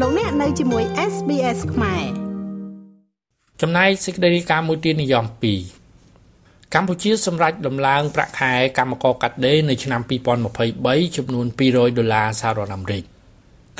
[0.00, 2.04] លោកអ្នកនៅជាមួយ SBS ខ្មែរ
[3.60, 5.24] ចំណែកសេចក្តីរាយការណ៍មួយទៀតនិយម
[5.94, 10.00] 2កម្ពុជាសម្រេចដំឡើងប្រាក់ខែកម្មករកាត់ដេរនៅឆ្នាំ
[10.58, 13.13] 2023ចំនួន200ដុល្លារសហរដ្ឋអាមេរិក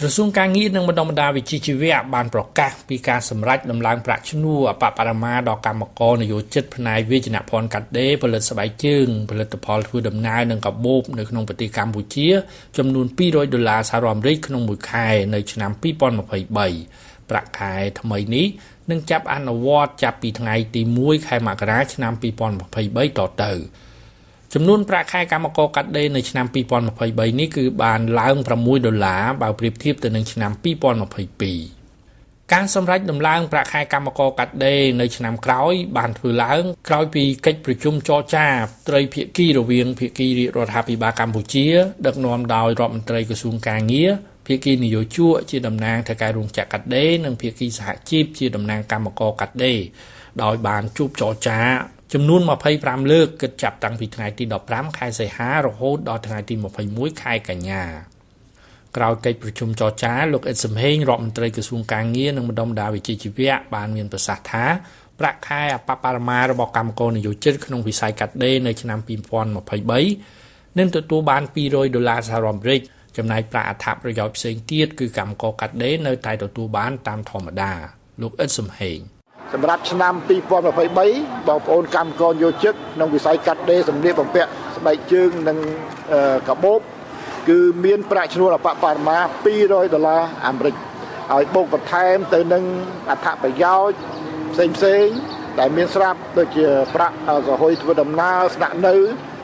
[0.00, 12.28] ក្រសួងការងារនិងបណ្ដុំបណ្ដាវិជ្ជាជីវៈបានប្រកាសពីការសម្រេចដំឡើងប្រាក់ឈ្នួលអបបរមាដល់កម្មករនយោជិតផ្នែកវិជ្ជាភ័ណ្ឌកាត់ដេរផលិតស្បែកជើងផលិតផលធ្វើដំណើរនិងកាបូបនៅក្នុងប្រទេសកម្ពុជា
[12.78, 18.46] ចំនួន200ដុល្លារសហរដ្ឋអាមេរិកក្នុងមួយខែនៅឆ្នាំ2023ប្រាក់ខែថ្មីនេះ
[18.90, 23.52] នឹងចាប់អនុវត្តចាប់ពីថ្ងៃទី1ខែមករាឆ្នាំ2023តទៅ
[24.56, 30.50] ចំនួនប្រាក់ខែកម្មករកាត់ដេរនៅឆ្នាំ2023នេះគឺបានឡើង6ដុល្លារបើប្រៀបធៀបទៅនឹងឆ្នាំ
[31.72, 38.46] 2022ការសម្រេចដំឡើងប្រាក់ខែកម្មករកាត់ដេរនៅឆ្នាំក្រោយ បានធ្វើឡើងក្រោយពីកិច្ចប្រជុំចរចា
[38.88, 41.66] ត្រីភាគីរវាងភាគីរាជរដ្ឋាភិបាលកម្ពុជា
[42.06, 44.10] ដឹកនាំដោយរដ្ឋមន្ត្រីក្រសួងកាងារ
[44.46, 49.78] ភាគីនយោជកជាតំណាងថៅកែរោងចក្រកាត់ដេរនិងភាគីសហជីពជាតំណាងកម្មករកាត់ដេរ
[50.42, 51.60] ដោយបានជួបចរចា
[52.14, 52.40] ចំនួន
[52.76, 56.54] 25លើកគិតចាប់តាំងពីថ្ងៃទី15ខែសីហារហូតដល់ថ្ងៃទី
[56.88, 57.82] 21ខែកញ្ញា
[58.96, 64.64] ក្រោយកិច្ចប្រជុំចរចាលោកអ៊ិតសំហេងរដ្ឋមន្ត្រីក្រសួងកាងារនិងបណ្ដុំបណ្ដាវិជ្ជាជីវៈបានមានប្រសាសន៍ថា
[65.20, 68.98] ប្រាក់ខែអបបរមារបស់កម្មករនយោជិតក្នុងវិស័យកាត់ដេរនៅឆ្នាំ
[69.88, 72.80] 2023នឹងទទួលបាន200ដុល្លារសហរដ្ឋអាមេរិក
[73.16, 77.72] ចំណែកប្រាក់អត្ថប្រយោជន៍ផ្សេងទៀតគឺកម្មករកាត់ដេរនៅតែទទួលបានតាមធម្មតា
[78.20, 79.13] លោកអ៊ិតសំហេង
[79.52, 85.58] សម្រាប់ឆ្នាំ2023បងប្អូនកម្មករយោជិកក្នុងវិស័យកាត់ដេរសម្លៀកបំពាក់ស្បែកជើងនិង
[86.48, 86.80] កាបូប
[87.48, 89.18] គឺមានប្រាក់ឈ្នួលអបបរមា
[89.56, 90.74] 200ដុល្លារអាមេរិក
[91.34, 92.64] ឲ្យបូកបន្ថែមទៅនឹង
[93.10, 93.98] អត្ថប្រយោជន៍
[94.52, 95.06] ផ្សេងផ្សេង
[95.58, 97.16] ដែលមានស្រាប់ដូចជាប្រាក់
[97.48, 98.94] សហួយធ្វើដំណើរស្នាក់នៅ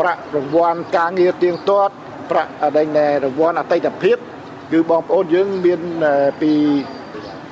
[0.00, 1.94] ប្រាក់រង្វាន់ការងារទៀងទាត់
[2.30, 2.88] ប្រាក់ដែល
[3.24, 4.16] រង្វាន់អតីតភាព
[4.72, 5.80] គឺបងប្អូនយើងមាន
[6.42, 6.52] ពី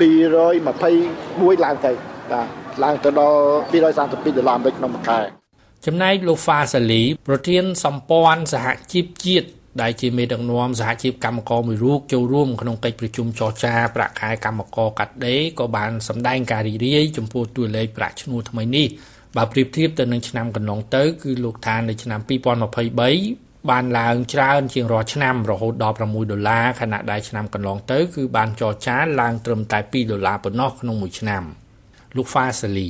[0.00, 1.92] 221ឡើងទៅ
[2.32, 2.46] បាទ
[2.82, 3.38] ឡើងទៅដល់
[3.72, 5.20] 232ដុល្លារអាមេរិកក្នុងមួយខែ
[5.86, 9.48] ចំណែកលោកហ្វាសាលីប្រធានសម្ព័ន្ធសហជីពជាតិ
[9.82, 18.86] ដែលជាមេដឹកនាំសហជីពកម្មករមួយរូបចូលរួមក្នុងកិច្ចប្រជុំចរចាប្រាក់ខែកម្មករកាត់ដេរក៏បានសម្ដែងការរីករាយចំពោះតួលេខប្រាក់ឈ្នួលថ្មីនេះ
[19.36, 22.20] បើប្រៀបធៀបទៅនឹងឆ្នាំកន្លងទៅគឺលោកថានៅឆ្នាំ
[22.94, 31.44] 2023បានឡើងច្រើនជាងរាល់ឆ្នាំរហូតដល់6ដុល្លារខណៈដែលឆ្នាំកន្លងទៅគឺបានចរចាឡើងត្រឹមតែ2ដុល្លារប៉ុណ្ណោះក្នុងមួយឆ្នាំ។
[32.18, 32.88] លោកហ្វាសាលី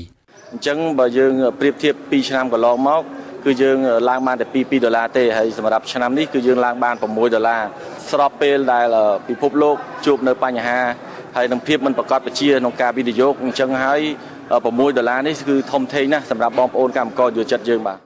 [0.52, 3.02] អញ្ចឹងបើយើងប្រៀបធៀប2ឆ្នាំកន្លងមក
[3.44, 3.78] គឺយើង
[4.08, 7.62] ឡើងបានតែ2 2ដុល្លារទេហើយសម្រាប់ឆ្នាំនេះគឺយើងឡើងបាន6ដុល្លារ
[8.10, 8.86] ស្របពេលដែល
[9.28, 9.76] ពិភពលោក
[10.06, 10.78] ជួបនៅបញ្ហា
[11.36, 14.00] ហើយនឹងភាពមិនប្រកបវិជាក្នុងការវិនិយោគអញ្ចឹងហើយ
[14.54, 17.98] 6ដុល្លារនេះគឺធំធេងណាស់សម្រាប់បងប្អូនកម្មករយោចិត្តយើងបាទ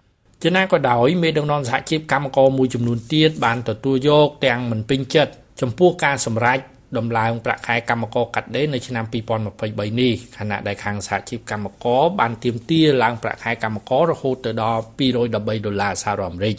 [0.44, 6.58] ចំណាក៏ដោយមេដឹកនាំសហជីពកម្មករមួយចំនួនទៀតបានទទួលយកទាំងមិនពេញចិត្តចំពោះការសម្រេច
[6.98, 16.56] ដំឡើងប្រាក់ខែកម្មករកាត់ដេរនៅឆ្នាំ2023នេះខណៈដែលខាងសហជីពកម្មករបានទាមទារឡើងប្រាក់ខែកម្មកររហូតទៅដល់213ដុល្លារសហរដ្ឋអាមេរិក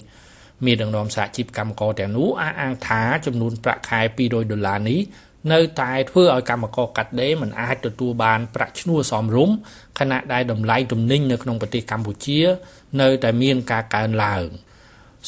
[0.65, 5.01] មានដឹកនាំសហជីពកម្មករទាំងនោះអះអាងថាចំនួនប្រាក់ខែ200ដុល្លារនេះ
[5.53, 9.55] នៅតែធ្វើឲ្យកម្មករកាត់ដេរមិនអាចទទួលបានប្រាក់ឈ្នួលសមរម្យ
[9.99, 12.39] ខណៈដែលតម្លៃទំនិញនៅក្នុងប្រទេសកម្ពុជា
[13.01, 14.45] នៅតែមានការកើនឡើង។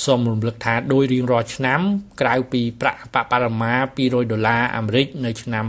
[0.01, 1.79] សូមរំលឹកថាដោយរៀងរាល់ឆ្នាំ
[2.21, 3.73] ក្រៅពីប្រាក់បបរមា
[4.03, 5.65] 200ដុល្លារអាមេរិកនៅឆ្នាំ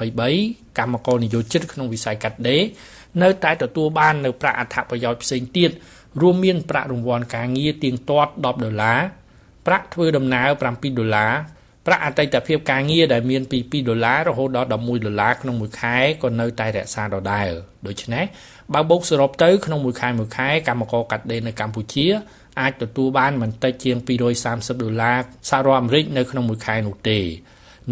[0.00, 2.62] 2023កម្មករនិយោជិតក្នុងវិស័យកាត់ដេរ
[3.22, 5.70] នៅតែទទួលបាននៅប្រាក់អត្ថប្រយោជន៍ផ្សេងទៀត
[6.20, 8.98] រួមមានប្រាក់រង្វាន់ការងារទៀងទាត់10ដុល្លារ
[9.66, 11.32] ប្រាក់ធ្វើដំណើរ7ដុល្លារ
[11.86, 17.50] ប្រាក់អតីតភាពការងារដែលមានពី2ដុល្លាររហូតដល់11ដុល្លារក្នុងមួយខែក៏នៅតែរក្សាដដែល
[17.86, 18.24] ដូច្នេះ
[18.74, 22.06] បើបូកសរុបទៅក្នុងមួយខែមួយខែកម្មករកាត់ដេរនៅកម្ពុជា
[22.60, 23.96] អាចទទួលបានមិនតិចជាង
[24.40, 25.18] 230ដុល្លារ
[25.50, 27.18] សហរដ្ឋអាមេរិកនៅក្នុងមួយខែនោះទេ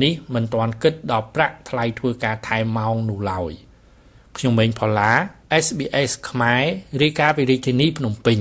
[0.03, 3.53] នេះមិនទាន់គិតដល់ប្រាក់ថ្លៃធ្វើការថែមម៉ោងនោះឡើយ
[4.37, 5.13] ខ្ញុំម៉េងផល្លា
[5.65, 6.63] SBS ខ្មែរ
[7.03, 8.41] រាយការណ៍ពីរាជធានីភ្នំពេញ